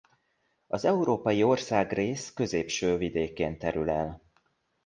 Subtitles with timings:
[0.67, 4.21] Az európai országrész középső vidékén terül el.